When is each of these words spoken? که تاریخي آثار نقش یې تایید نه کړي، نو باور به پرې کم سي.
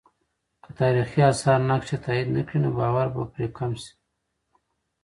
که 0.63 0.69
تاریخي 0.79 1.21
آثار 1.31 1.59
نقش 1.69 1.89
یې 1.93 1.97
تایید 2.05 2.27
نه 2.35 2.41
کړي، 2.47 2.57
نو 2.63 2.69
باور 2.79 3.07
به 3.13 3.21
پرې 3.33 3.47
کم 3.57 3.71
سي. 3.81 3.91